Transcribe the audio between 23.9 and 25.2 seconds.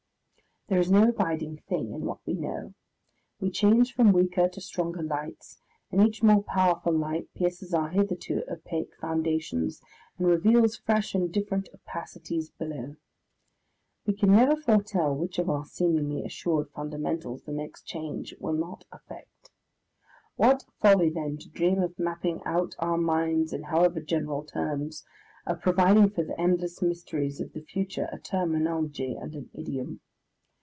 general terms,